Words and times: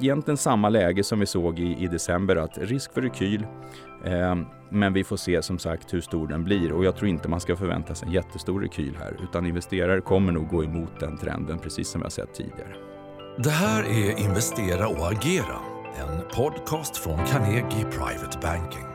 egentligen 0.00 0.36
samma 0.36 0.68
läge 0.68 1.04
som 1.04 1.20
vi 1.20 1.26
såg 1.26 1.58
i, 1.58 1.76
i 1.84 1.86
december, 1.86 2.36
att 2.36 2.58
risk 2.58 2.94
för 2.94 3.02
rekyl. 3.02 3.46
Eh, 4.04 4.36
men 4.70 4.92
vi 4.92 5.04
får 5.04 5.16
se 5.16 5.42
som 5.42 5.58
sagt 5.58 5.94
hur 5.94 6.00
stor 6.00 6.28
den 6.28 6.44
blir 6.44 6.72
och 6.72 6.84
jag 6.84 6.96
tror 6.96 7.08
inte 7.08 7.28
man 7.28 7.40
ska 7.40 7.56
förvänta 7.56 7.94
sig 7.94 8.08
en 8.08 8.14
jättestor 8.14 8.60
rekyl 8.60 8.96
här, 9.00 9.16
utan 9.22 9.46
investerare 9.46 10.00
kommer 10.00 10.32
nog 10.32 10.48
gå 10.48 10.64
emot 10.64 11.00
den 11.00 11.18
trenden, 11.18 11.58
precis 11.58 11.88
som 11.88 12.00
vi 12.00 12.04
har 12.04 12.10
sett 12.10 12.34
tidigare. 12.34 12.74
Det 13.38 13.50
här 13.50 13.82
är 13.82 14.20
Investera 14.20 14.88
och 14.88 15.12
agera, 15.12 15.58
en 16.00 16.22
podcast 16.34 16.96
från 16.96 17.18
Carnegie 17.26 17.84
Private 17.84 18.38
Banking. 18.42 18.86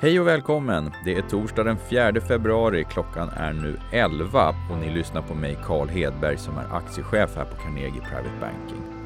Hej 0.00 0.20
och 0.20 0.26
välkommen! 0.26 0.90
Det 1.04 1.14
är 1.14 1.22
torsdag 1.22 1.64
den 1.64 1.78
4 1.90 2.20
februari. 2.20 2.84
Klockan 2.90 3.28
är 3.28 3.52
nu 3.52 3.78
11 3.92 4.54
och 4.70 4.78
ni 4.78 4.90
lyssnar 4.90 5.22
på 5.22 5.34
mig, 5.34 5.58
Carl 5.64 5.88
Hedberg, 5.88 6.38
som 6.38 6.56
är 6.56 6.76
aktiechef 6.76 7.36
här 7.36 7.44
på 7.44 7.56
Carnegie 7.56 8.00
Private 8.00 8.38
Banking. 8.40 9.01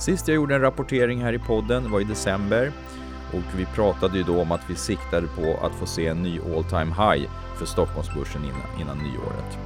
Sist 0.00 0.28
jag 0.28 0.34
gjorde 0.34 0.54
en 0.54 0.60
rapportering 0.60 1.22
här 1.22 1.32
i 1.32 1.38
podden 1.38 1.90
var 1.90 2.00
i 2.00 2.04
december 2.04 2.72
och 3.32 3.58
vi 3.58 3.66
pratade 3.66 4.18
ju 4.18 4.24
då 4.24 4.40
om 4.40 4.52
att 4.52 4.70
vi 4.70 4.74
siktade 4.74 5.26
på 5.26 5.66
att 5.66 5.74
få 5.74 5.86
se 5.86 6.06
en 6.06 6.22
ny 6.22 6.38
all 6.38 6.64
time 6.64 6.94
high 6.94 7.30
för 7.58 7.66
Stockholmsbörsen 7.66 8.44
innan, 8.44 8.80
innan 8.80 8.98
nyåret. 8.98 9.58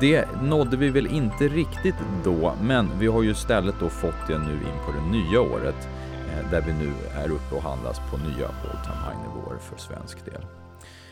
Det 0.00 0.42
nådde 0.42 0.76
vi 0.76 0.90
väl 0.90 1.06
inte 1.06 1.48
riktigt 1.48 1.94
då, 2.24 2.54
men 2.62 2.98
vi 2.98 3.06
har 3.06 3.22
ju 3.22 3.30
istället 3.30 3.74
då 3.80 3.88
fått 3.88 4.26
det 4.28 4.38
nu 4.38 4.52
in 4.52 4.78
på 4.86 4.92
det 4.92 5.18
nya 5.18 5.40
året 5.40 5.88
eh, 6.28 6.50
där 6.50 6.62
vi 6.66 6.72
nu 6.72 6.92
är 7.16 7.30
uppe 7.30 7.54
och 7.54 7.62
handlas 7.62 8.00
på 8.10 8.16
nya 8.16 8.46
all 8.46 8.84
time 8.84 9.02
high 9.06 9.18
nivåer 9.28 9.58
för 9.58 9.78
svensk 9.78 10.24
del. 10.24 10.42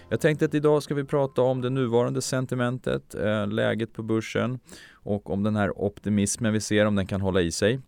Jag 0.08 0.20
tänkte 0.20 0.44
att 0.44 0.54
idag 0.54 0.82
ska 0.82 0.94
vi 0.94 1.04
prata 1.04 1.42
om 1.42 1.60
det 1.60 1.70
nuvarande 1.70 2.22
sentimentet, 2.22 3.14
eh, 3.14 3.46
läget 3.46 3.92
på 3.92 4.02
börsen 4.02 4.58
och 4.92 5.30
om 5.30 5.42
den 5.42 5.56
här 5.56 5.80
optimismen 5.82 6.52
vi 6.52 6.60
ser, 6.60 6.86
om 6.86 6.94
den 6.94 7.06
kan 7.06 7.20
hålla 7.20 7.40
i 7.40 7.52
sig. 7.52 7.80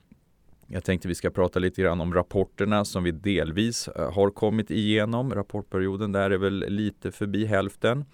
Jag 0.75 0.85
tänkte 0.85 1.09
vi 1.09 1.15
ska 1.15 1.31
prata 1.31 1.59
lite 1.59 1.83
grann 1.83 2.01
om 2.01 2.15
rapporterna 2.15 2.85
som 2.85 3.05
vi 3.05 3.11
delvis 3.11 3.89
eh, 3.89 4.13
har 4.13 4.31
kommit 4.31 4.71
igenom. 4.71 5.35
Rapportperioden 5.35 6.13
där 6.13 6.31
är 6.31 6.39
väl 6.39 6.65
lite 6.69 7.13
förbi 7.13 7.45
hälften. 7.45 8.05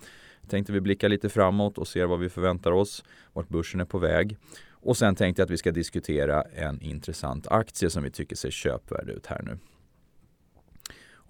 Jag 0.41 0.51
tänkte 0.51 0.73
vi 0.73 0.81
blickar 0.81 1.09
lite 1.09 1.29
framåt 1.29 1.79
och 1.79 1.89
ser 1.89 2.07
vad 2.07 2.19
vi 2.19 2.29
förväntar 2.29 2.73
oss, 2.73 3.05
vart 3.33 3.49
börsen 3.49 3.81
är 3.81 3.85
på 3.85 3.99
väg. 3.99 4.37
Och 4.71 4.97
sen 4.97 5.15
tänkte 5.15 5.43
jag 5.43 5.45
att 5.47 5.51
vi 5.51 5.57
ska 5.57 5.73
diskutera 5.73 6.43
en 6.43 6.81
intressant 6.81 7.47
aktie 7.49 7.91
som 7.91 8.03
vi 8.03 8.11
tycker 8.11 8.37
ser 8.37 8.51
köpvärd 8.51 9.09
ut 9.09 9.27
här 9.27 9.43
nu. 9.43 9.59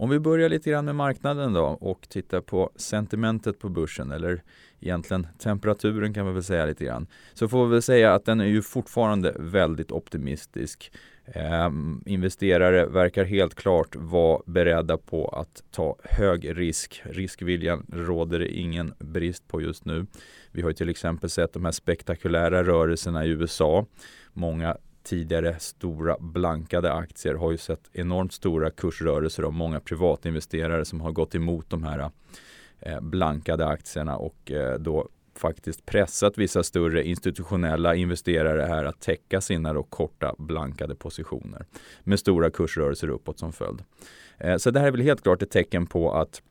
Om 0.00 0.10
vi 0.10 0.18
börjar 0.18 0.48
lite 0.48 0.70
grann 0.70 0.84
med 0.84 0.94
marknaden 0.94 1.52
då 1.52 1.64
och 1.64 2.08
tittar 2.08 2.40
på 2.40 2.70
sentimentet 2.76 3.58
på 3.58 3.68
börsen 3.68 4.12
eller 4.12 4.42
egentligen 4.80 5.26
temperaturen 5.38 6.14
kan 6.14 6.24
man 6.24 6.34
väl 6.34 6.42
säga 6.42 6.66
lite 6.66 6.84
grann. 6.84 7.06
Så 7.34 7.48
får 7.48 7.66
vi 7.66 7.72
väl 7.72 7.82
säga 7.82 8.14
att 8.14 8.24
den 8.24 8.40
är 8.40 8.44
ju 8.46 8.62
fortfarande 8.62 9.34
väldigt 9.38 9.92
optimistisk. 9.92 10.92
Eh, 11.32 11.70
investerare 12.06 12.86
verkar 12.86 13.24
helt 13.24 13.54
klart 13.54 13.96
vara 13.96 14.42
beredda 14.46 14.98
på 14.98 15.28
att 15.28 15.62
ta 15.70 15.96
hög 16.04 16.58
risk. 16.58 17.02
Riskviljan 17.04 17.86
råder 17.92 18.38
det 18.38 18.48
ingen 18.48 18.94
brist 18.98 19.48
på 19.48 19.60
just 19.60 19.84
nu. 19.84 20.06
Vi 20.52 20.62
har 20.62 20.72
till 20.72 20.88
exempel 20.88 21.30
sett 21.30 21.52
de 21.52 21.64
här 21.64 21.72
spektakulära 21.72 22.64
rörelserna 22.64 23.24
i 23.24 23.28
USA. 23.28 23.86
Många 24.32 24.76
tidigare 25.02 25.58
stora 25.58 26.16
blankade 26.20 26.92
aktier 26.92 27.34
har 27.34 27.50
ju 27.50 27.56
sett 27.56 27.90
enormt 27.92 28.32
stora 28.32 28.70
kursrörelser 28.70 29.42
av 29.42 29.52
många 29.52 29.80
privatinvesterare 29.80 30.84
som 30.84 31.00
har 31.00 31.12
gått 31.12 31.34
emot 31.34 31.70
de 31.70 31.84
här 31.84 32.10
eh, 32.80 33.00
blankade 33.00 33.66
aktierna 33.66 34.16
och 34.16 34.50
eh, 34.50 34.78
då 34.78 35.08
faktiskt 35.38 35.86
pressat 35.86 36.38
vissa 36.38 36.62
större 36.62 37.04
institutionella 37.04 37.94
investerare 37.94 38.62
här 38.62 38.84
att 38.84 39.00
täcka 39.00 39.40
sina 39.40 39.72
då 39.72 39.82
korta 39.82 40.34
blankade 40.38 40.94
positioner 40.94 41.66
med 42.04 42.18
stora 42.18 42.50
kursrörelser 42.50 43.08
uppåt 43.08 43.38
som 43.38 43.52
följd. 43.52 43.82
Eh, 44.38 44.56
så 44.56 44.70
det 44.70 44.80
här 44.80 44.86
är 44.86 44.90
väl 44.90 45.00
helt 45.00 45.22
klart 45.22 45.42
ett 45.42 45.50
tecken 45.50 45.86
på 45.86 46.12
att 46.12 46.42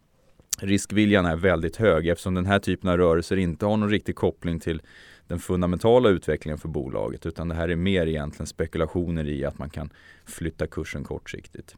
riskviljan 0.61 1.25
är 1.25 1.35
väldigt 1.35 1.75
hög 1.75 2.07
eftersom 2.07 2.33
den 2.33 2.45
här 2.45 2.59
typen 2.59 2.89
av 2.89 2.97
rörelser 2.97 3.37
inte 3.37 3.65
har 3.65 3.77
någon 3.77 3.89
riktig 3.89 4.15
koppling 4.15 4.59
till 4.59 4.81
den 5.27 5.39
fundamentala 5.39 6.09
utvecklingen 6.09 6.57
för 6.57 6.69
bolaget 6.69 7.25
utan 7.25 7.47
det 7.47 7.55
här 7.55 7.69
är 7.69 7.75
mer 7.75 8.07
egentligen 8.07 8.47
spekulationer 8.47 9.27
i 9.27 9.45
att 9.45 9.59
man 9.59 9.69
kan 9.69 9.89
flytta 10.25 10.67
kursen 10.67 11.03
kortsiktigt. 11.03 11.75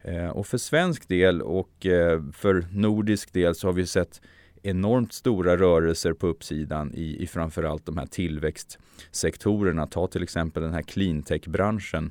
Eh, 0.00 0.28
och 0.28 0.46
för 0.46 0.58
svensk 0.58 1.08
del 1.08 1.42
och 1.42 1.86
eh, 1.86 2.22
för 2.32 2.66
nordisk 2.72 3.32
del 3.32 3.54
så 3.54 3.68
har 3.68 3.72
vi 3.72 3.86
sett 3.86 4.20
enormt 4.64 5.12
stora 5.12 5.56
rörelser 5.56 6.12
på 6.12 6.26
uppsidan 6.26 6.94
i, 6.94 7.22
i 7.22 7.26
framförallt 7.26 7.86
de 7.86 7.98
här 7.98 8.06
tillväxtsektorerna. 8.06 9.86
Ta 9.86 10.06
till 10.06 10.22
exempel 10.22 10.62
den 10.62 10.72
här 10.72 10.82
cleantech-branschen 10.82 12.10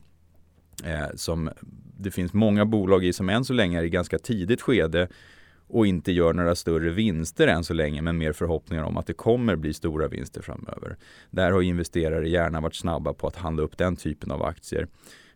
eh, 0.86 1.16
som 1.16 1.50
det 1.98 2.12
finns 2.12 2.34
många 2.34 2.66
bolag 2.66 3.06
i 3.06 3.14
som 3.14 3.30
än 3.30 3.46
så 3.46 3.54
länge 3.54 3.80
är 3.80 3.84
i 3.84 3.90
ganska 3.90 4.20
tidigt 4.20 4.62
skede 4.62 5.08
och 5.68 5.88
inte 5.88 6.12
gör 6.12 6.34
några 6.34 6.56
större 6.56 6.90
vinster 6.90 7.48
än 7.48 7.64
så 7.64 7.74
länge 7.74 8.02
men 8.02 8.18
mer 8.18 8.34
förhoppningar 8.34 8.84
om 8.84 8.98
att 8.98 9.08
det 9.08 9.14
kommer 9.14 9.56
bli 9.56 9.74
stora 9.74 10.08
vinster 10.08 10.42
framöver. 10.42 10.98
Där 11.30 11.52
har 11.52 11.62
investerare 11.62 12.30
gärna 12.30 12.62
varit 12.62 12.76
snabba 12.76 13.14
på 13.14 13.28
att 13.28 13.36
handla 13.36 13.64
upp 13.64 13.78
den 13.78 13.96
typen 13.96 14.32
av 14.32 14.44
aktier 14.44 14.88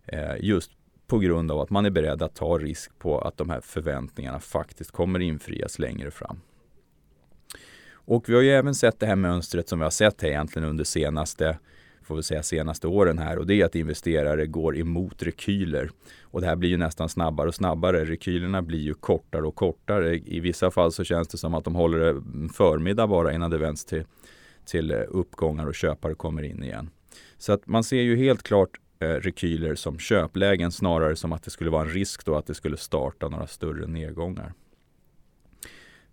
eh, 0.05 0.35
just 0.39 0.71
på 1.07 1.19
grund 1.19 1.51
av 1.51 1.59
att 1.59 1.69
man 1.69 1.85
är 1.85 1.89
beredd 1.89 2.21
att 2.21 2.35
ta 2.35 2.57
risk 2.57 2.99
på 2.99 3.19
att 3.19 3.37
de 3.37 3.49
här 3.49 3.61
förväntningarna 3.61 4.39
faktiskt 4.39 4.91
kommer 4.91 5.19
infrias 5.19 5.79
längre 5.79 6.11
fram. 6.11 6.41
Och 8.07 8.29
vi 8.29 8.35
har 8.35 8.41
ju 8.41 8.49
även 8.49 8.75
sett 8.75 8.99
det 8.99 9.05
här 9.05 9.15
mönstret 9.15 9.69
som 9.69 9.79
vi 9.79 9.83
har 9.83 9.91
sett 9.91 10.21
här 10.21 10.29
egentligen 10.29 10.69
under 10.69 10.83
senaste 10.83 11.57
får 12.03 12.15
vi 12.15 12.23
säga 12.23 12.43
senaste 12.43 12.87
åren 12.87 13.17
här 13.17 13.37
och 13.37 13.47
det 13.47 13.61
är 13.61 13.65
att 13.65 13.75
investerare 13.75 14.45
går 14.45 14.77
emot 14.77 15.23
rekyler. 15.23 15.89
Och 16.21 16.41
det 16.41 16.47
här 16.47 16.55
blir 16.55 16.69
ju 16.69 16.77
nästan 16.77 17.09
snabbare 17.09 17.47
och 17.47 17.55
snabbare. 17.55 18.05
Rekylerna 18.05 18.61
blir 18.61 18.79
ju 18.79 18.93
kortare 18.93 19.47
och 19.47 19.55
kortare. 19.55 20.17
I 20.17 20.39
vissa 20.39 20.71
fall 20.71 20.91
så 20.91 21.03
känns 21.03 21.27
det 21.27 21.37
som 21.37 21.53
att 21.53 21.63
de 21.63 21.75
håller 21.75 21.99
en 21.99 22.49
förmiddag 22.49 23.07
bara 23.07 23.33
innan 23.33 23.51
det 23.51 23.57
vänds 23.57 23.85
till, 23.85 24.03
till 24.65 24.91
eh, 24.91 24.99
uppgångar 25.07 25.67
och 25.67 25.75
köpare 25.75 26.13
kommer 26.13 26.43
in 26.43 26.63
igen. 26.63 26.89
Så 27.37 27.53
att 27.53 27.67
man 27.67 27.83
ser 27.83 28.01
ju 28.01 28.15
helt 28.15 28.43
klart 28.43 28.69
eh, 28.99 29.07
rekyler 29.07 29.75
som 29.75 29.99
köplägen 29.99 30.71
snarare 30.71 31.15
som 31.15 31.33
att 31.33 31.43
det 31.43 31.51
skulle 31.51 31.69
vara 31.69 31.81
en 31.81 31.89
risk 31.89 32.25
då 32.25 32.35
att 32.35 32.47
det 32.47 32.55
skulle 32.55 32.77
starta 32.77 33.29
några 33.29 33.47
större 33.47 33.87
nedgångar. 33.87 34.53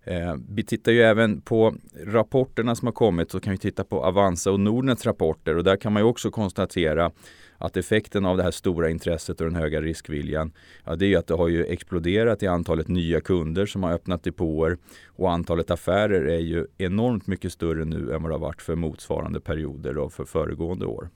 Eh, 0.05 0.37
vi 0.49 0.63
tittar 0.65 0.93
ju 0.93 1.03
även 1.03 1.41
på 1.41 1.75
rapporterna 2.05 2.75
som 2.75 2.87
har 2.87 2.93
kommit 2.93 3.31
så 3.31 3.41
kan 3.41 3.51
vi 3.51 3.59
titta 3.59 3.85
på 3.85 4.05
Avanza 4.05 4.51
och 4.51 4.61
Nordnets 4.61 5.07
rapporter 5.07 5.57
och 5.57 5.65
där 5.65 5.77
kan 5.77 5.93
man 5.93 6.03
ju 6.03 6.09
också 6.09 6.31
konstatera 6.31 7.11
att 7.59 7.77
effekten 7.77 8.25
av 8.25 8.37
det 8.37 8.43
här 8.43 8.51
stora 8.51 8.91
intresset 8.91 9.41
och 9.41 9.47
den 9.47 9.57
höga 9.57 9.81
riskviljan, 9.81 10.53
ja, 10.85 10.97
det 10.97 11.07
är 11.07 11.09
ju 11.09 11.17
att 11.17 11.27
det 11.27 11.35
har 11.35 11.49
ju 11.49 11.65
exploderat 11.65 12.43
i 12.43 12.47
antalet 12.47 12.89
nya 12.89 13.21
kunder 13.21 13.67
som 13.67 13.83
har 13.83 13.93
öppnat 13.93 14.23
depåer 14.23 14.79
och 15.07 15.33
antalet 15.33 15.71
affärer 15.71 16.25
är 16.25 16.39
ju 16.39 16.67
enormt 16.79 17.27
mycket 17.27 17.53
större 17.53 17.85
nu 17.85 18.13
än 18.15 18.23
vad 18.23 18.31
det 18.31 18.35
har 18.35 18.41
varit 18.41 18.63
för 18.63 18.75
motsvarande 18.75 19.41
perioder 19.41 19.99
och 19.99 20.13
för 20.13 20.25
föregående 20.25 20.87
år. 20.87 21.09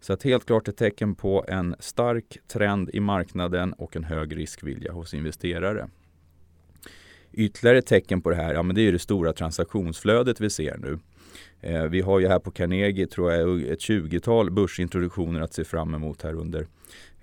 Så 0.00 0.12
att 0.12 0.22
helt 0.22 0.46
klart 0.46 0.68
ett 0.68 0.76
tecken 0.76 1.14
på 1.14 1.44
en 1.48 1.76
stark 1.78 2.38
trend 2.48 2.90
i 2.92 3.00
marknaden 3.00 3.72
och 3.72 3.96
en 3.96 4.04
hög 4.04 4.36
riskvilja 4.36 4.92
hos 4.92 5.14
investerare. 5.14 5.88
Ytterligare 7.32 7.78
ett 7.78 7.86
tecken 7.86 8.22
på 8.22 8.30
det 8.30 8.36
här, 8.36 8.54
ja 8.54 8.62
men 8.62 8.76
det 8.76 8.88
är 8.88 8.92
det 8.92 8.98
stora 8.98 9.32
transaktionsflödet 9.32 10.40
vi 10.40 10.50
ser 10.50 10.76
nu. 10.76 10.98
Eh, 11.60 11.84
vi 11.84 12.00
har 12.00 12.20
ju 12.20 12.28
här 12.28 12.38
på 12.38 12.50
Carnegie 12.50 13.06
tror 13.06 13.32
jag 13.32 13.62
ett 13.62 13.78
20-tal 13.78 14.50
börsintroduktioner 14.50 15.40
att 15.40 15.54
se 15.54 15.64
fram 15.64 15.94
emot 15.94 16.22
här 16.22 16.34
under 16.34 16.66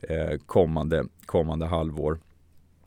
eh, 0.01 0.37
kommande, 0.45 1.05
kommande 1.25 1.65
halvår. 1.65 2.19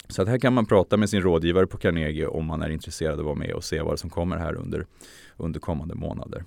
Så 0.09 0.23
att 0.23 0.29
här 0.29 0.39
kan 0.39 0.53
man 0.53 0.67
prata 0.67 0.97
med 0.97 1.11
sin 1.11 1.23
rådgivare 1.23 1.67
på 1.67 1.77
Carnegie 1.77 2.27
om 2.27 2.47
man 2.47 2.63
är 2.63 2.71
intresserad 2.71 3.13
av 3.13 3.21
att 3.21 3.25
vara 3.25 3.35
med 3.35 3.53
och 3.53 3.65
se 3.65 3.83
vad 3.83 3.99
som 3.99 4.11
kommer 4.11 4.37
här 4.37 4.55
under, 4.55 4.87
under 5.37 5.61
kommande 5.61 5.95
månader. 5.95 6.45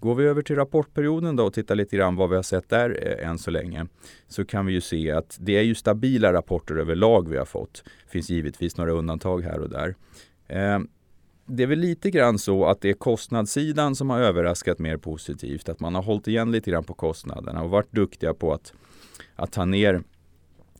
Går 0.00 0.14
vi 0.14 0.24
över 0.24 0.42
till 0.42 0.56
rapportperioden 0.56 1.36
då 1.36 1.46
och 1.46 1.54
tittar 1.54 1.74
lite 1.74 1.96
grann 1.96 2.16
vad 2.16 2.30
vi 2.30 2.36
har 2.36 2.42
sett 2.42 2.68
där 2.68 3.18
eh, 3.20 3.28
än 3.28 3.38
så 3.38 3.50
länge 3.50 3.86
så 4.28 4.44
kan 4.44 4.66
vi 4.66 4.72
ju 4.72 4.80
se 4.80 5.10
att 5.10 5.36
det 5.40 5.56
är 5.56 5.62
ju 5.62 5.74
stabila 5.74 6.32
rapporter 6.32 6.76
överlag 6.76 7.28
vi 7.28 7.36
har 7.36 7.44
fått. 7.44 7.82
Det 7.84 8.10
finns 8.10 8.30
givetvis 8.30 8.76
några 8.76 8.92
undantag 8.92 9.42
här 9.42 9.60
och 9.60 9.70
där. 9.70 9.94
Eh, 10.48 10.78
det 11.46 11.62
är 11.62 11.66
väl 11.66 11.78
lite 11.78 12.10
grann 12.10 12.38
så 12.38 12.64
att 12.64 12.80
det 12.80 12.90
är 12.90 12.94
kostnadssidan 12.94 13.96
som 13.96 14.10
har 14.10 14.20
överraskat 14.20 14.78
mer 14.78 14.96
positivt. 14.96 15.68
Att 15.68 15.80
man 15.80 15.94
har 15.94 16.02
hållit 16.02 16.28
igen 16.28 16.52
lite 16.52 16.70
grann 16.70 16.84
på 16.84 16.94
kostnaderna 16.94 17.62
och 17.62 17.70
varit 17.70 17.92
duktiga 17.92 18.34
på 18.34 18.52
att, 18.52 18.72
att 19.36 19.52
ta 19.52 19.64
ner 19.64 20.02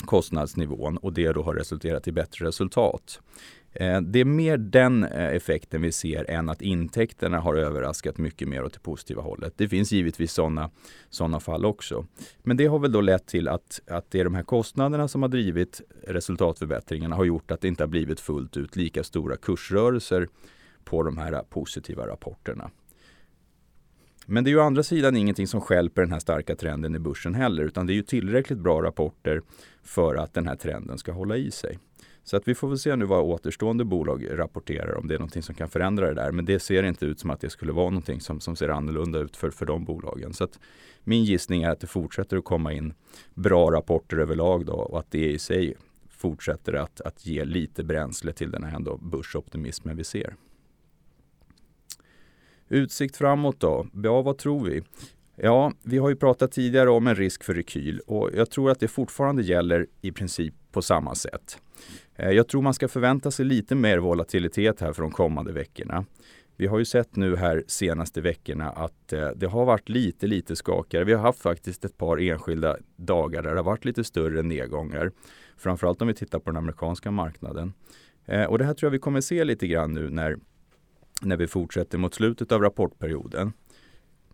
kostnadsnivån 0.05 0.97
och 0.97 1.13
det 1.13 1.33
då 1.33 1.43
har 1.43 1.55
resulterat 1.55 2.09
i 2.09 2.13
bättre 2.13 2.47
resultat. 2.47 3.21
Eh, 3.81 4.01
det 4.01 4.21
är 4.21 4.25
mer 4.25 4.57
den 4.57 5.05
eh, 5.05 5.35
effekten 5.35 5.83
vi 5.83 5.93
ser 5.93 6.31
än 6.31 6.49
att 6.49 6.63
intäkterna 6.63 7.41
har 7.41 7.55
överraskat 7.55 8.19
mycket 8.19 8.49
mer 8.49 8.65
åt 8.65 8.73
det 8.73 8.81
positiva 8.81 9.23
hållet. 9.23 9.55
Det 9.57 9.69
finns 9.69 9.93
givetvis 9.93 10.33
sådana 10.33 10.71
såna 11.11 11.41
fall 11.41 11.65
också. 11.65 12.07
Men 12.43 12.57
det 12.57 12.67
har 12.67 12.79
väl 12.79 12.93
då 12.93 13.01
lett 13.01 13.27
till 13.27 13.49
att, 13.49 13.81
att 13.87 14.11
det 14.11 14.21
är 14.21 14.25
de 14.25 14.35
här 14.35 14.43
kostnaderna 14.43 15.09
som 15.09 15.23
har 15.23 15.29
drivit 15.29 15.81
resultatförbättringarna 16.07 17.17
har 17.17 17.25
gjort 17.25 17.51
att 17.51 17.61
det 17.61 17.69
inte 17.69 17.83
har 17.83 17.89
blivit 17.89 18.21
fullt 18.21 18.57
ut 18.57 18.77
lika 18.77 19.05
stora 19.05 19.37
kursrörelser 19.37 20.29
på 20.85 21.03
de 21.03 21.19
här 21.19 21.33
eh, 21.33 21.43
positiva 21.43 22.07
rapporterna. 22.07 22.71
Men 24.27 24.45
det 24.45 24.51
är 24.51 24.53
ju 24.53 24.59
å 24.59 24.63
andra 24.63 24.83
sidan 24.83 25.17
ingenting 25.17 25.47
som 25.47 25.61
skälper 25.61 26.03
den 26.03 26.13
här 26.13 26.19
starka 26.19 26.57
trenden 26.57 26.95
i 26.95 26.99
börsen 26.99 27.35
heller, 27.35 27.63
utan 27.63 27.87
det 27.87 27.93
är 27.93 27.95
ju 27.95 28.03
tillräckligt 28.03 28.59
bra 28.59 28.83
rapporter 28.83 29.43
för 29.83 30.15
att 30.15 30.35
den 30.35 30.49
här 30.49 30.57
trenden 30.57 30.99
ska 30.99 31.13
hålla 31.13 31.37
i 31.37 31.51
sig. 31.51 31.79
Så 32.27 32.37
att 32.37 32.49
vi 32.49 32.55
får 32.55 32.69
väl 32.69 32.79
se 32.79 32.97
nu 32.97 33.05
vad 33.05 33.25
återstående 33.25 33.85
bolag 33.85 34.27
rapporterar 34.31 34.95
om 34.95 35.09
det 35.09 35.15
är 35.15 35.19
någonting 35.19 35.43
som 35.43 35.55
kan 35.55 35.69
förändra 35.69 36.07
det 36.09 36.15
där. 36.15 36.33
Men 36.33 36.45
det 36.45 36.59
ser 36.59 36.83
inte 36.83 37.07
ut 37.07 37.21
som 37.21 37.31
att 37.31 37.41
det 37.41 37.51
skulle 37.51 37.73
vara 37.73 37.91
någonting 37.91 38.21
som, 38.21 38.41
som 38.41 38.57
ser 38.57 38.69
annorlunda 38.69 39.19
ut 39.19 39.37
för, 39.37 39.51
för 39.51 39.67
de 39.67 39.85
bolagen. 39.85 40.33
Så 40.33 40.45
att 40.45 40.59
min 41.05 41.25
gissning 41.25 41.63
är 41.63 41.71
att 41.71 41.81
det 41.81 41.87
fortsätter 41.87 42.37
att 42.37 42.45
komma 42.45 42.73
in 42.73 42.95
bra 43.35 43.71
rapporter 43.71 44.17
överlag 44.17 44.67
då 44.67 44.73
och 44.73 44.99
att 44.99 45.11
det 45.11 45.33
i 45.33 45.39
sig 45.39 45.75
fortsätter 46.09 46.73
att, 46.73 47.01
att 47.01 47.27
ge 47.27 47.45
lite 47.45 47.85
bränsle 47.85 48.33
till 48.33 48.51
den 48.51 48.65
här 48.65 48.77
ändå 48.77 48.97
börsoptimismen 48.97 49.97
vi 49.97 50.05
ser. 50.05 50.37
Utsikt 52.69 53.17
framåt 53.17 53.61
då? 53.61 53.87
Ja, 53.95 54.23
vad 54.23 54.39
tror 54.39 54.65
vi? 54.65 54.83
Ja, 55.37 55.73
vi 55.83 55.99
har 55.99 56.09
ju 56.09 56.17
pratat 56.17 56.53
tidigare 56.53 56.91
om 56.91 57.07
en 57.07 57.15
risk 57.15 57.45
för 57.45 57.55
rekyl 57.55 58.01
och 58.07 58.31
jag 58.35 58.51
tror 58.51 58.71
att 58.71 58.81
det 58.81 58.89
fortfarande 58.89 59.43
gäller 59.43 59.87
i 60.01 60.13
princip 60.13 60.55
på 60.77 60.83
samma 60.83 61.15
sätt. 61.15 61.59
Eh, 62.17 62.31
jag 62.31 62.49
tror 62.49 62.63
man 62.63 62.75
ska 62.75 62.89
förvänta 62.89 63.31
sig 63.31 63.45
lite 63.45 63.75
mer 63.75 63.99
volatilitet 63.99 64.81
här 64.81 64.93
för 64.93 65.03
de 65.03 65.11
kommande 65.11 65.53
veckorna. 65.53 66.05
Vi 66.57 66.67
har 66.67 66.79
ju 66.79 66.85
sett 66.85 67.17
nu 67.17 67.37
här 67.37 67.65
senaste 67.67 68.21
veckorna 68.21 68.71
att 68.71 69.13
eh, 69.13 69.29
det 69.37 69.47
har 69.47 69.65
varit 69.65 69.89
lite, 69.89 70.27
lite 70.27 70.57
skakigare. 70.57 71.05
Vi 71.05 71.13
har 71.13 71.23
haft 71.23 71.43
faktiskt 71.43 71.85
ett 71.85 71.97
par 71.99 72.21
enskilda 72.21 72.77
dagar 72.97 73.43
där 73.43 73.51
det 73.51 73.57
har 73.57 73.65
varit 73.65 73.85
lite 73.85 74.05
större 74.05 74.43
nedgångar. 74.43 75.13
Framförallt 75.57 76.03
om 76.03 76.09
vi 76.09 76.15
tittar 76.15 76.39
på 76.39 76.51
den 76.51 76.57
amerikanska 76.57 77.11
marknaden. 77.11 77.73
Eh, 78.27 78.45
och 78.45 78.59
det 78.59 78.65
här 78.65 78.75
tror 78.75 78.87
jag 78.87 78.93
vi 78.93 78.99
kommer 78.99 79.21
se 79.21 79.45
lite 79.45 79.67
grann 79.67 79.93
nu 79.93 80.11
när, 80.11 80.37
när 81.23 81.37
vi 81.37 81.47
fortsätter 81.47 81.99
mot 81.99 82.15
slutet 82.15 82.53
av 82.53 82.63
rapportperioden. 82.63 83.53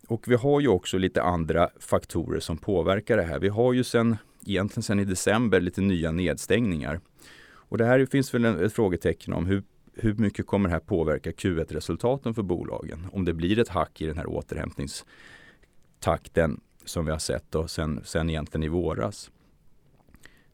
Och 0.09 0.29
vi 0.29 0.35
har 0.35 0.61
ju 0.61 0.69
också 0.69 0.99
lite 0.99 1.23
andra 1.23 1.71
faktorer 1.81 2.41
som 2.41 2.59
påverkar 2.59 3.17
det 3.17 3.23
här. 3.23 3.39
Vi 3.39 3.49
har 3.49 3.73
ju 3.73 3.85
sen, 3.85 4.17
egentligen 4.47 4.83
sen 4.83 5.01
i 5.01 5.05
december 5.05 5.61
lite 5.61 5.81
nya 5.81 6.11
nedstängningar. 6.11 7.01
Och 7.45 7.79
det 7.79 7.85
här 7.85 8.07
finns 8.07 8.35
väl 8.35 8.45
ett 8.45 8.73
frågetecken 8.73 9.33
om 9.33 9.47
hur, 9.47 9.63
hur 9.95 10.15
mycket 10.15 10.47
kommer 10.47 10.69
det 10.69 10.73
här 10.73 10.81
påverka 10.81 11.31
Q1-resultaten 11.31 12.35
för 12.35 12.43
bolagen? 12.43 13.07
Om 13.13 13.25
det 13.25 13.35
blir 13.35 13.59
ett 13.59 13.69
hack 13.69 14.01
i 14.01 14.07
den 14.07 14.17
här 14.17 14.27
återhämtningstakten 14.27 16.61
som 16.85 17.05
vi 17.05 17.11
har 17.11 17.19
sett 17.19 17.45
då 17.51 17.69
sen, 17.69 18.01
sen 18.05 18.31
egentligen 18.31 18.65
i 18.65 18.69
våras. 18.69 19.31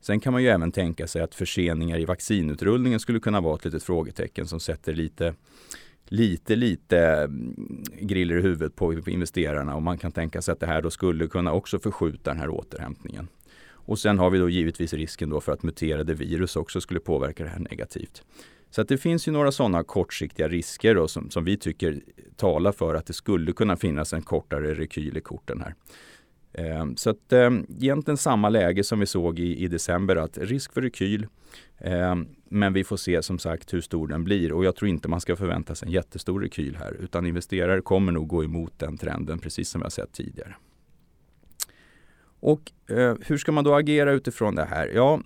Sen 0.00 0.20
kan 0.20 0.32
man 0.32 0.42
ju 0.42 0.48
även 0.48 0.72
tänka 0.72 1.06
sig 1.06 1.22
att 1.22 1.34
förseningar 1.34 1.98
i 1.98 2.04
vaccinutrullningen 2.04 3.00
skulle 3.00 3.20
kunna 3.20 3.40
vara 3.40 3.56
ett 3.56 3.64
litet 3.64 3.82
frågetecken 3.82 4.46
som 4.46 4.60
sätter 4.60 4.94
lite 4.94 5.34
lite, 6.08 6.56
lite 6.56 6.99
mm, 6.99 7.82
griller 8.00 8.37
i 8.38 8.43
huvudet 8.43 8.76
på 8.76 8.93
investerarna 8.93 9.76
och 9.76 9.82
man 9.82 9.99
kan 9.99 10.12
tänka 10.12 10.43
sig 10.43 10.52
att 10.52 10.60
det 10.60 10.66
här 10.66 10.82
då 10.82 10.90
skulle 10.90 11.26
kunna 11.26 11.52
också 11.52 11.78
förskjuta 11.78 12.31
den 12.31 12.40
här 12.40 12.50
återhämtningen. 12.50 13.28
Och 13.70 13.99
sen 13.99 14.19
har 14.19 14.31
vi 14.31 14.38
då 14.38 14.49
givetvis 14.49 14.93
risken 14.93 15.31
då 15.31 15.40
för 15.40 15.52
att 15.52 15.62
muterade 15.62 16.14
virus 16.14 16.56
också 16.56 16.81
skulle 16.81 17.00
påverka 17.00 17.44
det 17.44 17.50
här 17.50 17.58
negativt. 17.70 18.22
Så 18.70 18.81
att 18.81 18.88
det 18.88 18.99
finns 18.99 19.28
ju 19.28 19.32
några 19.32 19.52
sådana 19.52 19.82
kortsiktiga 19.82 20.49
risker 20.49 20.94
då 20.94 21.08
som, 21.08 21.31
som 21.31 21.44
vi 21.44 21.56
tycker 21.56 22.00
talar 22.37 22.72
för 22.72 22.94
att 22.94 23.06
det 23.06 23.12
skulle 23.12 23.52
kunna 23.52 23.76
finnas 23.76 24.12
en 24.12 24.22
kortare 24.22 24.75
rekyl 24.75 25.16
i 25.16 25.20
korten 25.20 25.61
här. 25.61 25.75
Eh, 26.58 26.87
så 26.96 27.10
att 27.10 27.32
eh, 27.32 27.50
egentligen 27.81 28.16
samma 28.16 28.49
läge 28.49 28.84
som 28.84 29.00
vi 29.00 29.06
såg 29.06 29.38
i, 29.38 29.64
i 29.64 29.69
december 29.69 30.16
att 30.16 30.38
risk 30.38 30.72
för 30.72 30.82
rekyl. 30.82 31.26
Eh, 31.78 32.16
men 32.49 32.72
vi 32.72 32.84
får 32.84 32.96
se 32.96 33.22
som 33.22 33.38
sagt 33.38 33.75
hur 33.75 33.81
stor 33.81 34.08
den 34.08 34.25
blir 34.25 34.52
och 34.52 34.64
jag 34.64 34.76
tror 34.76 34.88
inte 34.88 35.08
man 35.08 35.20
ska 35.20 35.37
förvänta 35.37 35.75
sig 35.75 35.87
en 35.87 35.93
jättestor 35.93 36.40
rekyl 36.40 36.76
här 36.76 36.96
utan 37.00 37.26
investerare 37.26 37.81
kommer 37.81 38.12
nog 38.12 38.28
gå 38.28 38.44
emot 38.44 38.72
den 38.78 38.99
trenden 38.99 39.38
precis 39.38 39.69
som 39.69 39.81
vi 39.81 39.84
har 39.84 39.90
sett 39.90 40.12
tidigare. 40.12 40.55
Och 42.40 42.72
eh, 42.90 43.14
hur 43.20 43.38
ska 43.38 43.52
man 43.52 43.64
då 43.64 43.75
agera 43.75 44.12
utifrån 44.12 44.54
det 44.54 44.64
här? 44.64 44.90
Ja, 44.94 45.20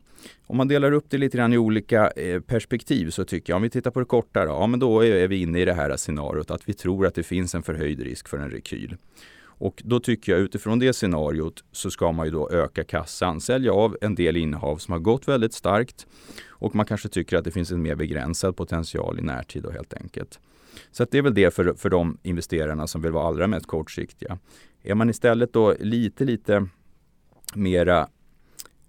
om 0.47 0.57
man 0.57 0.69
delar 0.69 0.93
upp 0.93 1.05
det 1.09 1.19
lite 1.19 1.37
grann 1.37 1.53
i 1.53 1.59
olika 1.59 2.11
eh, 2.11 2.41
perspektiv 2.41 3.11
så 3.11 3.25
tycker 3.25 3.53
jag, 3.53 3.57
om 3.57 3.63
vi 3.63 3.71
tittar 3.71 3.91
på 3.91 4.01
det 4.01 4.07
korta 4.07 4.45
då, 4.45 4.51
ja 4.51 4.67
men 4.67 4.81
då 4.81 5.01
är, 5.01 5.11
är 5.11 5.29
vi 5.29 5.43
inne 5.43 5.61
i 5.61 5.65
det 5.65 5.75
här 5.75 5.97
scenariot 5.97 6.51
att 6.51 6.69
vi 6.69 6.73
tror 6.73 7.07
att 7.07 7.15
det 7.15 7.23
finns 7.23 7.55
en 7.55 7.63
förhöjd 7.63 8.01
risk 8.01 8.29
för 8.29 8.39
en 8.39 8.51
rekyl. 8.51 8.97
Och 9.63 9.83
då 9.85 10.01
tycker 10.01 10.33
jag 10.33 10.41
utifrån 10.41 10.79
det 10.79 10.93
scenariot 10.93 11.65
så 11.73 11.91
ska 11.91 12.13
man 12.13 12.27
ju 12.27 12.33
då 12.33 12.51
öka 12.51 12.85
kassan, 12.85 13.41
sälja 13.41 13.73
av 13.73 13.97
en 14.01 14.15
del 14.15 14.37
innehav 14.37 14.77
som 14.77 14.93
har 14.93 14.99
gått 14.99 15.29
väldigt 15.29 15.55
starkt 15.55 16.07
och 16.49 16.75
man 16.75 16.87
kanske 16.87 17.09
tycker 17.09 17.37
att 17.37 17.45
det 17.45 17.51
finns 17.51 17.71
en 17.71 17.83
mer 17.83 17.95
begränsad 17.95 18.57
potential 18.57 19.19
i 19.19 19.23
närtid 19.23 19.63
då 19.63 19.71
helt 19.71 19.95
enkelt. 19.95 20.41
Så 20.93 21.07
det 21.11 21.19
är 21.19 21.23
väl 21.23 21.35
det 21.35 21.55
för, 21.55 21.75
för 21.75 21.91
de 21.91 22.19
investerarna 22.23 22.87
som 22.87 23.03
vill 23.03 23.13
vara 23.13 23.27
allra 23.29 23.47
mest 23.47 23.67
kortsiktiga. 23.67 24.39
Är 24.83 24.95
man 24.95 25.11
istället 25.11 25.53
då 25.53 25.75
lite, 25.81 26.25
lite 26.25 26.67
mera 27.55 28.09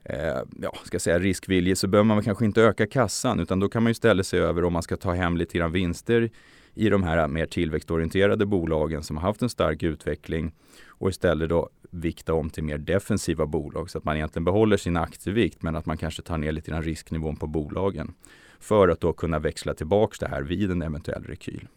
eh, 0.03 0.41
ja, 0.61 0.73
ska 0.83 0.99
säga 0.99 1.19
riskvillig 1.19 1.77
så 1.77 1.87
behöver 1.87 2.07
man 2.07 2.23
kanske 2.23 2.45
inte 2.45 2.61
öka 2.61 2.87
kassan 2.87 3.39
utan 3.39 3.59
då 3.59 3.69
kan 3.69 3.83
man 3.83 3.91
istället 3.91 4.27
se 4.27 4.37
över 4.37 4.63
om 4.63 4.73
man 4.73 4.83
ska 4.83 4.97
ta 4.97 5.13
hem 5.13 5.37
lite 5.37 5.57
grann 5.57 5.71
vinster 5.71 6.29
i 6.73 6.89
de 6.89 7.03
här 7.03 7.27
mer 7.27 7.45
tillväxtorienterade 7.45 8.45
bolagen 8.45 9.03
som 9.03 9.17
har 9.17 9.23
haft 9.27 9.41
en 9.41 9.49
stark 9.49 9.83
utveckling 9.83 10.51
och 10.87 11.09
istället 11.09 11.49
då 11.49 11.69
vikta 11.91 12.33
om 12.33 12.49
till 12.49 12.63
mer 12.63 12.77
defensiva 12.77 13.45
bolag 13.45 13.89
så 13.89 13.97
att 13.97 14.03
man 14.03 14.15
egentligen 14.15 14.45
behåller 14.45 14.77
sin 14.77 14.97
aktievikt 14.97 15.61
men 15.61 15.75
att 15.75 15.85
man 15.85 15.97
kanske 15.97 16.21
tar 16.21 16.37
ner 16.37 16.51
lite 16.51 16.71
grann 16.71 16.83
risknivån 16.83 17.35
på 17.35 17.47
bolagen 17.47 18.13
för 18.59 18.87
att 18.87 19.01
då 19.01 19.13
kunna 19.13 19.39
växla 19.39 19.73
tillbaks 19.73 20.19
det 20.19 20.27
här 20.27 20.41
vid 20.41 20.71
en 20.71 20.81
eventuell 20.81 21.23
rekyl. 21.23 21.67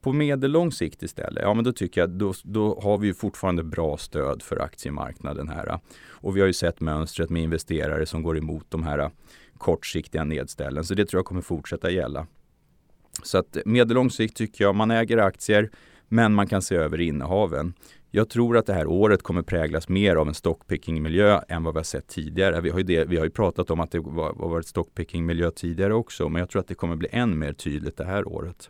På 0.00 0.12
medellång 0.12 0.72
sikt 0.72 1.02
istället, 1.02 1.42
ja 1.42 1.54
men 1.54 1.64
då 1.64 1.72
tycker 1.72 2.00
jag 2.00 2.10
då, 2.10 2.34
då 2.42 2.80
har 2.80 2.98
vi 2.98 3.14
fortfarande 3.14 3.64
bra 3.64 3.96
stöd 3.96 4.42
för 4.42 4.62
aktiemarknaden 4.62 5.48
här. 5.48 5.78
Och 6.06 6.36
vi 6.36 6.40
har 6.40 6.46
ju 6.46 6.52
sett 6.52 6.80
mönstret 6.80 7.30
med 7.30 7.42
investerare 7.42 8.06
som 8.06 8.22
går 8.22 8.38
emot 8.38 8.66
de 8.68 8.82
här 8.82 9.10
kortsiktiga 9.58 10.24
nedställen. 10.24 10.84
Så 10.84 10.94
det 10.94 11.06
tror 11.06 11.18
jag 11.18 11.24
kommer 11.26 11.40
fortsätta 11.40 11.90
gälla. 11.90 12.26
Så 13.22 13.38
att 13.38 13.58
medellång 13.64 14.10
sikt 14.10 14.36
tycker 14.36 14.64
jag 14.64 14.74
man 14.74 14.90
äger 14.90 15.18
aktier 15.18 15.70
men 16.08 16.34
man 16.34 16.46
kan 16.46 16.62
se 16.62 16.74
över 16.74 17.00
innehaven. 17.00 17.74
Jag 18.10 18.28
tror 18.28 18.56
att 18.56 18.66
det 18.66 18.74
här 18.74 18.86
året 18.86 19.22
kommer 19.22 19.42
präglas 19.42 19.88
mer 19.88 20.16
av 20.16 20.28
en 20.28 20.34
stockpicking-miljö 20.34 21.40
än 21.48 21.62
vad 21.62 21.74
vi 21.74 21.78
har 21.78 21.84
sett 21.84 22.08
tidigare. 22.08 22.60
Vi 22.60 22.70
har 22.70 22.78
ju, 22.78 22.84
det, 22.84 23.04
vi 23.04 23.16
har 23.16 23.24
ju 23.24 23.30
pratat 23.30 23.70
om 23.70 23.80
att 23.80 23.90
det 23.90 23.98
var, 23.98 24.32
varit 24.34 24.66
stockpicking-miljö 24.66 25.50
tidigare 25.50 25.94
också, 25.94 26.28
men 26.28 26.40
jag 26.40 26.50
tror 26.50 26.60
att 26.60 26.68
det 26.68 26.74
kommer 26.74 26.96
bli 26.96 27.08
än 27.12 27.38
mer 27.38 27.52
tydligt 27.52 27.96
det 27.96 28.04
här 28.04 28.28
året. 28.28 28.68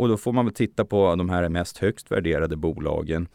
Och 0.00 0.08
då 0.08 0.16
får 0.16 0.32
man 0.32 0.44
väl 0.44 0.54
titta 0.54 0.84
på 0.84 1.14
de 1.14 1.30
här 1.30 1.48
mest 1.48 1.78
högst 1.78 2.12
värderade 2.12 2.56
bolagen 2.56 3.28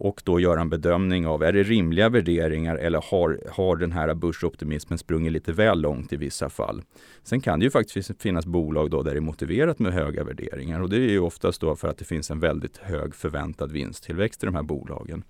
och 0.00 0.22
då 0.24 0.40
göra 0.40 0.60
en 0.60 0.70
bedömning 0.70 1.26
av 1.26 1.42
är 1.42 1.52
det 1.52 1.62
rimliga 1.62 2.08
värderingar 2.08 2.76
eller 2.76 3.04
har, 3.10 3.40
har 3.50 3.76
den 3.76 3.92
här 3.92 4.14
börsoptimismen 4.14 4.98
sprungit 4.98 5.32
lite 5.32 5.52
väl 5.52 5.80
långt 5.80 6.12
i 6.12 6.16
vissa 6.16 6.48
fall. 6.50 6.82
Sen 7.22 7.40
kan 7.40 7.60
det 7.60 7.64
ju 7.64 7.70
faktiskt 7.70 8.22
finnas 8.22 8.46
bolag 8.46 8.90
då 8.90 9.02
där 9.02 9.10
det 9.10 9.18
är 9.18 9.20
motiverat 9.20 9.78
med 9.78 9.92
höga 9.92 10.24
värderingar 10.24 10.80
och 10.80 10.90
det 10.90 10.96
är 10.96 11.10
ju 11.10 11.20
oftast 11.20 11.60
då 11.60 11.76
för 11.76 11.88
att 11.88 11.98
det 11.98 12.04
finns 12.04 12.30
en 12.30 12.40
väldigt 12.40 12.76
hög 12.76 13.14
förväntad 13.14 13.72
vinsttillväxt 13.72 14.42
i 14.42 14.46
de 14.46 14.54
här 14.54 14.62
bolagen. 14.62 15.22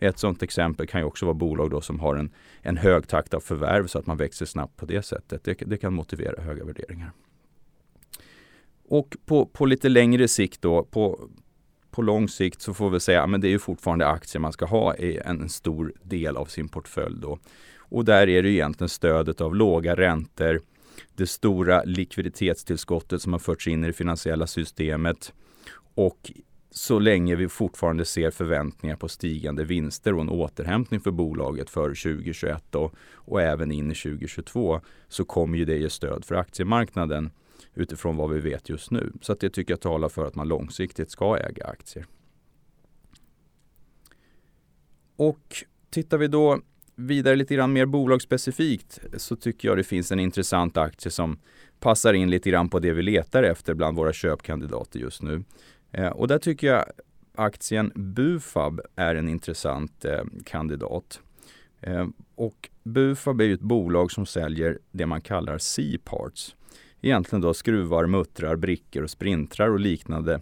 Ett 0.00 0.18
sådant 0.18 0.42
exempel 0.42 0.86
kan 0.86 1.00
ju 1.00 1.06
också 1.06 1.26
vara 1.26 1.34
bolag 1.34 1.70
då 1.70 1.80
som 1.80 2.00
har 2.00 2.16
en, 2.16 2.30
en 2.62 2.76
hög 2.76 3.08
takt 3.08 3.34
av 3.34 3.40
förvärv 3.40 3.86
så 3.86 3.98
att 3.98 4.06
man 4.06 4.16
växer 4.16 4.46
snabbt 4.46 4.76
på 4.76 4.86
det 4.86 5.02
sättet. 5.02 5.44
Det, 5.44 5.54
det 5.54 5.76
kan 5.76 5.94
motivera 5.94 6.42
höga 6.42 6.64
värderingar. 6.64 7.12
Och 8.88 9.16
på, 9.26 9.46
på 9.46 9.66
lite 9.66 9.88
längre 9.88 10.28
sikt 10.28 10.62
då, 10.62 10.84
på, 10.84 11.28
på 11.94 12.02
lång 12.02 12.28
sikt 12.28 12.62
så 12.62 12.74
får 12.74 12.90
vi 12.90 13.00
säga 13.00 13.22
att 13.22 13.40
det 13.40 13.52
är 13.52 13.58
fortfarande 13.58 14.06
aktier 14.06 14.40
man 14.40 14.52
ska 14.52 14.66
ha 14.66 14.96
i 14.96 15.18
en 15.24 15.48
stor 15.48 15.92
del 16.02 16.36
av 16.36 16.46
sin 16.46 16.68
portfölj. 16.68 17.20
Då. 17.20 17.38
Och 17.78 18.04
där 18.04 18.28
är 18.28 18.42
det 18.42 18.50
egentligen 18.50 18.88
stödet 18.88 19.40
av 19.40 19.54
låga 19.54 19.96
räntor, 19.96 20.60
det 21.14 21.26
stora 21.26 21.82
likviditetstillskottet 21.84 23.22
som 23.22 23.32
har 23.32 23.40
förts 23.40 23.68
in 23.68 23.84
i 23.84 23.86
det 23.86 23.92
finansiella 23.92 24.46
systemet 24.46 25.32
och 25.94 26.32
så 26.70 26.98
länge 26.98 27.34
vi 27.34 27.48
fortfarande 27.48 28.04
ser 28.04 28.30
förväntningar 28.30 28.96
på 28.96 29.08
stigande 29.08 29.64
vinster 29.64 30.14
och 30.14 30.20
en 30.20 30.28
återhämtning 30.28 31.00
för 31.00 31.10
bolaget 31.10 31.70
för 31.70 31.88
2021 31.88 32.74
och, 32.74 32.94
och 33.14 33.42
även 33.42 33.72
in 33.72 33.90
i 33.90 33.94
2022 33.94 34.80
så 35.08 35.24
kommer 35.24 35.58
ju 35.58 35.64
det 35.64 35.76
ge 35.76 35.90
stöd 35.90 36.24
för 36.24 36.34
aktiemarknaden 36.34 37.30
utifrån 37.74 38.16
vad 38.16 38.30
vi 38.30 38.40
vet 38.40 38.68
just 38.68 38.90
nu. 38.90 39.12
Så 39.20 39.32
att 39.32 39.40
det 39.40 39.50
tycker 39.50 39.72
jag 39.72 39.80
talar 39.80 40.08
för 40.08 40.26
att 40.26 40.34
man 40.34 40.48
långsiktigt 40.48 41.10
ska 41.10 41.36
äga 41.38 41.66
aktier. 41.66 42.06
Och 45.16 45.64
tittar 45.90 46.18
vi 46.18 46.28
då 46.28 46.60
vidare 46.96 47.36
lite 47.36 47.54
grann 47.54 47.72
mer 47.72 47.86
bolagsspecifikt 47.86 49.00
så 49.16 49.36
tycker 49.36 49.68
jag 49.68 49.76
det 49.76 49.84
finns 49.84 50.12
en 50.12 50.20
intressant 50.20 50.76
aktie 50.76 51.10
som 51.10 51.38
passar 51.80 52.14
in 52.14 52.30
lite 52.30 52.50
grann 52.50 52.68
på 52.68 52.78
det 52.78 52.92
vi 52.92 53.02
letar 53.02 53.42
efter 53.42 53.74
bland 53.74 53.96
våra 53.96 54.12
köpkandidater 54.12 54.98
just 54.98 55.22
nu. 55.22 55.44
Eh, 55.92 56.08
och 56.08 56.28
där 56.28 56.38
tycker 56.38 56.66
jag 56.66 56.84
aktien 57.34 57.92
Bufab 57.94 58.80
är 58.96 59.14
en 59.14 59.28
intressant 59.28 60.04
eh, 60.04 60.24
kandidat. 60.44 61.20
Eh, 61.80 62.06
och 62.34 62.70
Bufab 62.82 63.40
är 63.40 63.54
ett 63.54 63.60
bolag 63.60 64.12
som 64.12 64.26
säljer 64.26 64.78
det 64.90 65.06
man 65.06 65.20
kallar 65.20 65.58
C-parts 65.58 66.56
egentligen 67.04 67.40
då 67.40 67.54
skruvar, 67.54 68.06
muttrar, 68.06 68.56
brickor 68.56 69.02
och 69.02 69.10
sprintrar 69.10 69.68
och 69.68 69.80
liknande 69.80 70.40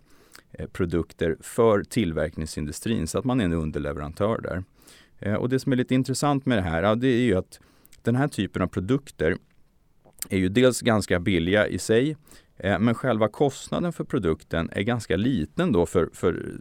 eh, 0.53 0.67
produkter 0.67 1.37
för 1.41 1.83
tillverkningsindustrin 1.83 3.07
så 3.07 3.19
att 3.19 3.25
man 3.25 3.41
är 3.41 3.45
en 3.45 3.53
underleverantör 3.53 4.41
där. 4.41 4.65
Eh, 5.19 5.35
och 5.35 5.49
det 5.49 5.59
som 5.59 5.73
är 5.73 5.77
lite 5.77 5.95
intressant 5.95 6.47
med 6.47 6.59
det 6.59 6.63
här, 6.63 6.83
ja, 6.83 6.95
det 6.95 7.09
är 7.09 7.23
ju 7.23 7.35
att 7.35 7.61
den 8.03 8.17
här 8.17 8.29
typen 8.29 8.63
av 8.63 8.67
produkter 8.67 9.37
är 10.29 10.39
ju 10.39 10.49
dels 10.49 10.81
ganska 10.81 11.21
billiga 11.21 11.67
i 11.67 11.79
sig, 11.79 12.17
eh, 12.57 12.79
men 12.79 12.95
själva 12.95 13.29
kostnaden 13.29 13.93
för 13.93 14.05
produkten 14.05 14.71
är 14.73 14.83
ganska 14.83 15.17
liten 15.17 15.73
då 15.73 15.87
för, 15.87 16.11
för 16.13 16.61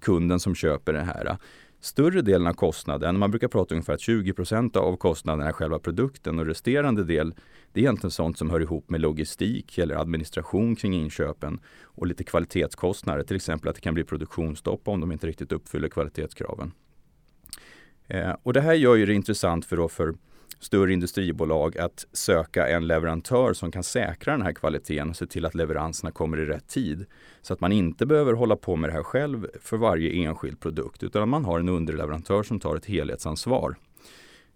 kunden 0.00 0.40
som 0.40 0.54
köper 0.54 0.92
det 0.92 1.02
här. 1.02 1.36
Större 1.84 2.22
delen 2.22 2.46
av 2.46 2.52
kostnaden, 2.52 3.18
man 3.18 3.30
brukar 3.30 3.48
prata 3.48 3.74
ungefär 3.74 3.94
att 3.94 4.00
20% 4.00 4.76
av 4.76 4.96
kostnaden 4.96 5.46
är 5.46 5.52
själva 5.52 5.78
produkten 5.78 6.38
och 6.38 6.46
resterande 6.46 7.04
del 7.04 7.34
det 7.72 7.80
är 7.80 7.82
egentligen 7.82 8.10
sånt 8.10 8.38
som 8.38 8.50
hör 8.50 8.60
ihop 8.60 8.90
med 8.90 9.00
logistik 9.00 9.78
eller 9.78 9.94
administration 9.94 10.76
kring 10.76 10.94
inköpen 10.94 11.60
och 11.82 12.06
lite 12.06 12.24
kvalitetskostnader, 12.24 13.24
till 13.24 13.36
exempel 13.36 13.68
att 13.68 13.74
det 13.74 13.80
kan 13.80 13.94
bli 13.94 14.04
produktionsstopp 14.04 14.88
om 14.88 15.00
de 15.00 15.12
inte 15.12 15.26
riktigt 15.26 15.52
uppfyller 15.52 15.88
kvalitetskraven. 15.88 16.72
Eh, 18.08 18.32
och 18.42 18.52
det 18.52 18.60
här 18.60 18.74
gör 18.74 18.94
ju 18.94 19.06
det 19.06 19.14
intressant 19.14 19.64
för, 19.64 19.76
då 19.76 19.88
för 19.88 20.14
större 20.62 20.92
industribolag 20.92 21.78
att 21.78 22.06
söka 22.12 22.68
en 22.68 22.86
leverantör 22.86 23.52
som 23.52 23.72
kan 23.72 23.82
säkra 23.82 24.32
den 24.32 24.42
här 24.42 24.52
kvaliteten 24.52 25.10
och 25.10 25.16
se 25.16 25.26
till 25.26 25.46
att 25.46 25.54
leveranserna 25.54 26.10
kommer 26.10 26.40
i 26.40 26.44
rätt 26.44 26.68
tid. 26.68 27.06
Så 27.42 27.52
att 27.52 27.60
man 27.60 27.72
inte 27.72 28.06
behöver 28.06 28.32
hålla 28.32 28.56
på 28.56 28.76
med 28.76 28.90
det 28.90 28.94
här 28.94 29.02
själv 29.02 29.46
för 29.60 29.76
varje 29.76 30.12
enskild 30.12 30.60
produkt 30.60 31.02
utan 31.02 31.22
att 31.22 31.28
man 31.28 31.44
har 31.44 31.60
en 31.60 31.68
underleverantör 31.68 32.42
som 32.42 32.60
tar 32.60 32.76
ett 32.76 32.86
helhetsansvar. 32.86 33.76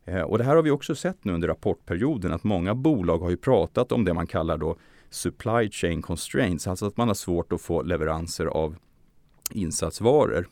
Eh, 0.04 0.20
och 0.20 0.38
det 0.38 0.44
här 0.44 0.56
har 0.56 0.62
vi 0.62 0.70
också 0.70 0.94
sett 0.94 1.25
nu 1.25 1.32
under 1.32 1.48
rapportperioden 1.48 2.32
att 2.32 2.44
många 2.44 2.75
bolag 2.75 3.18
har 3.18 3.30
ju 3.30 3.36
pratat 3.36 3.92
om 3.92 4.04
det 4.04 4.14
man 4.14 4.26
kallar 4.26 4.58
då 4.58 4.76
supply 5.10 5.70
chain 5.70 6.02
constraints, 6.02 6.66
alltså 6.66 6.86
att 6.86 6.96
man 6.96 7.08
har 7.08 7.14
svårt 7.14 7.52
att 7.52 7.60
få 7.60 7.82
leveranser 7.82 8.46
av 8.46 8.76
insatsvaror. 9.50 10.48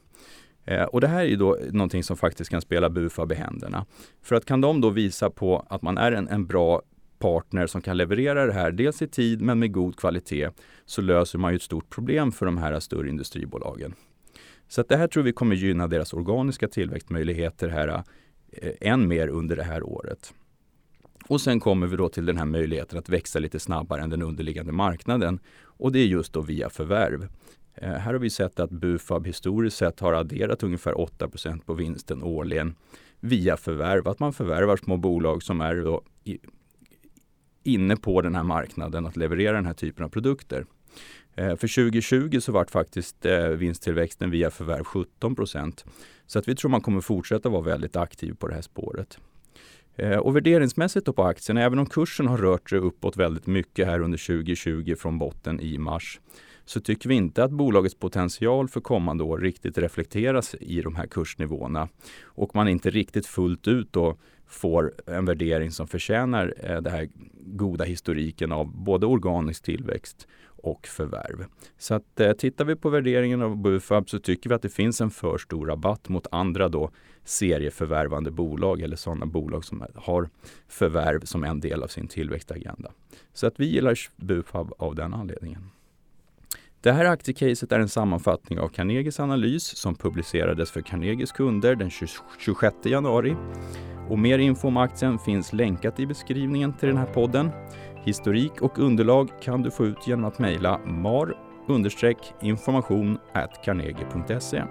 Eh, 0.65 0.83
och 0.83 1.01
det 1.01 1.09
här 1.09 1.21
är 1.21 1.29
ju 1.29 1.37
då 1.37 1.59
någonting 1.71 2.03
som 2.03 2.17
faktiskt 2.17 2.51
kan 2.51 2.61
spela 2.61 2.91
Bufab 2.91 3.33
i 3.33 3.35
händerna. 3.35 3.87
För 4.23 4.37
att 4.37 4.45
kan 4.45 4.61
de 4.61 4.81
då 4.81 4.91
visa 4.91 5.31
på 5.31 5.67
att 5.69 5.83
man 5.83 5.99
är 5.99 6.13
en, 6.13 6.29
en 6.29 6.47
bra 6.47 6.83
partner 7.19 7.67
som 7.67 7.83
kan 7.83 7.97
leverera 7.97 8.47
det 8.47 8.53
här, 8.53 8.73
dels 8.73 9.03
i 9.03 9.09
tid 9.09 9.41
men 9.41 9.59
med 9.59 9.73
god 9.73 9.97
kvalitet, 9.97 10.51
så 10.85 11.03
löser 11.03 11.39
man 11.39 11.53
ju 11.53 11.57
ett 11.57 11.63
stort 11.63 11.91
problem 11.91 12.33
för 12.33 12.47
de 12.47 12.59
här 12.59 12.81
större 12.81 13.09
industribolagen. 13.09 13.95
Så 14.69 14.81
att 14.81 14.89
det 14.89 14.97
här 14.97 15.07
tror 15.07 15.23
vi 15.23 15.33
kommer 15.33 15.57
gynna 15.57 15.87
deras 15.87 16.13
organiska 16.13 16.69
tillväxtmöjligheter 16.69 17.69
här 17.69 17.89
eh, 18.53 18.73
än 18.81 19.09
mer 19.09 19.29
under 19.29 19.57
det 19.57 19.63
här 19.63 19.83
året. 19.83 20.35
Och 21.29 21.41
sen 21.41 21.61
kommer 21.61 21.87
vi 21.87 21.97
då 21.97 22.09
till 22.09 22.27
den 22.27 22.37
här 22.37 22.45
möjligheten 22.45 22.99
att 22.99 23.09
växa 23.09 23.39
lite 23.39 23.61
snabbare 23.61 24.03
än 24.03 24.11
den 24.11 24.23
underliggande 24.23 24.73
marknaden. 24.73 25.39
Och 25.63 25.93
det 25.93 25.99
är 25.99 26.07
just 26.07 26.33
då 26.33 26.41
via 26.41 26.71
förvärv. 26.71 27.29
Eh, 27.75 27.93
här 27.93 28.13
har 28.13 28.21
vi 28.21 28.31
sett 28.31 28.61
att 28.61 28.71
Bufab 28.71 29.27
historiskt 29.27 29.77
sett 29.77 30.01
har 30.01 30.13
adderat 30.13 30.63
ungefär 30.63 30.93
8% 30.93 31.65
på 31.67 31.75
vinsten 31.75 32.23
årligen 32.23 32.75
via 33.21 33.57
förvärv. 33.57 34.09
Att 34.09 34.19
man 34.19 34.33
förvärvar 34.33 34.77
små 34.77 34.97
bolag 34.97 35.43
som 35.43 35.61
är 35.61 35.77
då 35.77 36.03
inne 37.63 37.97
på 37.97 38.21
den 38.21 38.35
här 38.35 38.43
marknaden 38.43 39.07
att 39.07 39.17
leverera 39.17 39.53
den 39.53 39.67
här 39.67 39.75
typen 39.75 40.05
av 40.05 40.09
produkter. 40.09 40.67
Eh, 41.35 41.57
för 41.57 41.69
2020 41.75 42.41
så 42.41 42.53
vart 42.53 42.71
faktiskt 42.71 43.27
eh, 43.27 43.47
vinsttillväxten 43.47 44.31
via 44.31 44.51
förvärv 44.51 44.83
17% 44.83 45.85
Så 46.27 46.39
att 46.39 46.49
vi 46.49 46.55
tror 46.55 46.71
man 46.71 46.81
kommer 46.81 47.01
fortsätta 47.01 47.49
vara 47.49 47.63
väldigt 47.63 47.97
aktiv 47.97 48.35
på 48.35 48.49
det 48.49 48.55
här 48.55 48.63
spåret. 48.63 49.19
Och 50.21 50.37
värderingsmässigt 50.37 51.17
på 51.17 51.25
aktien, 51.25 51.59
även 51.59 51.79
om 51.79 51.87
kursen 51.87 52.27
har 52.27 52.39
rört 52.39 52.71
sig 52.71 52.79
uppåt 52.79 53.17
väldigt 53.17 53.47
mycket 53.47 53.87
här 53.87 54.01
under 54.01 54.19
2020 54.19 54.95
från 54.99 55.19
botten 55.19 55.61
i 55.61 55.79
mars, 55.79 56.21
så 56.65 56.81
tycker 56.81 57.09
vi 57.09 57.15
inte 57.15 57.45
att 57.45 57.51
bolagets 57.51 57.95
potential 57.95 58.69
för 58.69 58.81
kommande 58.81 59.25
år 59.25 59.39
riktigt 59.39 59.79
reflekteras 59.79 60.55
i 60.61 60.81
de 60.81 60.97
här 60.97 61.07
kursnivåerna. 61.07 61.89
Och 62.23 62.55
man 62.55 62.69
inte 62.69 62.91
riktigt 62.91 63.27
fullt 63.27 63.69
ut 63.69 63.93
då 63.93 64.17
får 64.47 64.93
en 65.07 65.25
värdering 65.25 65.71
som 65.71 65.87
förtjänar 65.89 66.55
eh, 66.61 66.81
den 66.81 66.93
här 66.93 67.09
goda 67.47 67.85
historiken 67.85 68.53
av 68.53 68.77
både 68.77 69.07
organisk 69.07 69.65
tillväxt 69.65 70.29
och 70.47 70.87
förvärv. 70.87 71.45
Så 71.79 71.95
att 71.95 72.21
eh, 72.21 72.33
tittar 72.33 72.65
vi 72.65 72.77
på 72.77 72.89
värderingen 72.89 73.43
av 73.43 73.57
Bufab 73.57 74.11
så 74.11 74.19
tycker 74.19 74.49
vi 74.49 74.55
att 74.55 74.63
det 74.63 74.69
finns 74.69 75.01
en 75.01 75.11
för 75.11 75.39
stor 75.39 75.67
rabatt 75.67 76.09
mot 76.09 76.27
andra 76.31 76.69
då 76.69 76.91
serieförvärvande 77.25 78.31
bolag 78.31 78.81
eller 78.81 78.97
sådana 78.97 79.27
bolag 79.27 79.65
som 79.65 79.85
har 79.95 80.29
förvärv 80.69 81.21
som 81.21 81.45
en 81.45 81.61
del 81.61 81.83
av 81.83 81.89
sin 81.89 82.09
tillväxtagenda. 82.09 82.93
Så 83.33 83.47
att 83.47 83.61
vi 83.61 83.67
gillar 83.67 83.99
Bufab 84.17 84.73
av 84.79 84.95
den 84.95 85.15
anledningen. 85.15 85.71
Det 86.85 86.93
här 86.93 87.05
aktiecaset 87.05 87.73
är 87.73 87.81
en 87.81 87.89
sammanfattning 87.89 88.59
av 88.59 88.69
Carnegies 88.69 89.21
analys 89.21 89.65
som 89.65 89.95
publicerades 89.95 90.71
för 90.71 90.81
Carnegies 90.81 91.33
kunder 91.33 91.75
den 91.75 91.91
26 92.39 92.75
januari. 92.85 93.37
Och 94.09 94.19
mer 94.19 94.39
info 94.39 94.69
om 94.69 94.77
aktien 94.77 95.19
finns 95.19 95.53
länkat 95.53 96.01
i 96.01 96.07
beskrivningen 96.07 96.73
till 96.73 96.89
den 96.89 96.97
här 96.97 97.07
podden. 97.07 97.51
Historik 98.05 98.63
och 98.63 98.79
underlag 98.79 99.31
kan 99.43 99.63
du 99.63 99.71
få 99.71 99.87
ut 99.87 100.07
genom 100.07 100.25
att 100.25 100.39
mejla 100.39 100.79
mar 100.79 101.35
information 102.43 103.19
carnegie.se. 103.65 104.63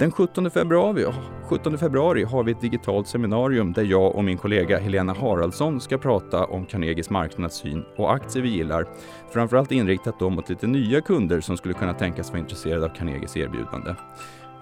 Den 0.00 0.12
17 0.12 0.50
februari, 0.50 1.06
17 1.48 1.78
februari 1.78 2.24
har 2.24 2.44
vi 2.44 2.52
ett 2.52 2.60
digitalt 2.60 3.08
seminarium 3.08 3.72
där 3.72 3.82
jag 3.82 4.16
och 4.16 4.24
min 4.24 4.38
kollega 4.38 4.78
Helena 4.78 5.14
Haraldsson 5.14 5.80
ska 5.80 5.98
prata 5.98 6.44
om 6.44 6.66
Carnegies 6.66 7.10
marknadssyn 7.10 7.84
och 7.96 8.14
aktier 8.14 8.42
vi 8.42 8.48
gillar. 8.48 8.86
Framförallt 9.30 9.72
inriktat 9.72 10.18
då 10.18 10.30
mot 10.30 10.48
lite 10.48 10.66
nya 10.66 11.00
kunder 11.00 11.40
som 11.40 11.56
skulle 11.56 11.74
kunna 11.74 11.94
tänkas 11.94 12.30
vara 12.30 12.38
intresserade 12.38 12.84
av 12.86 12.88
Carnegies 12.88 13.36
erbjudande. 13.36 13.94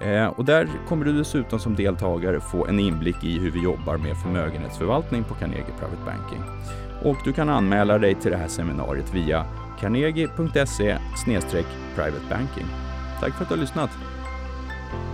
Eh, 0.00 0.26
och 0.26 0.44
där 0.44 0.68
kommer 0.88 1.04
du 1.04 1.12
dessutom 1.12 1.58
som 1.58 1.74
deltagare 1.74 2.40
få 2.40 2.66
en 2.66 2.80
inblick 2.80 3.24
i 3.24 3.38
hur 3.38 3.50
vi 3.50 3.62
jobbar 3.62 3.96
med 3.96 4.16
förmögenhetsförvaltning 4.22 5.24
på 5.24 5.34
Carnegie 5.34 5.74
Private 5.78 6.04
Banking. 6.06 6.42
Och 7.02 7.16
du 7.24 7.32
kan 7.32 7.48
anmäla 7.48 7.98
dig 7.98 8.14
till 8.14 8.30
det 8.30 8.36
här 8.36 8.48
seminariet 8.48 9.14
via 9.14 9.44
carnegie.se 9.80 10.98
privatebanking. 11.94 12.66
Tack 13.20 13.34
för 13.34 13.42
att 13.42 13.48
du 13.48 13.54
har 13.54 13.60
lyssnat! 13.60 13.90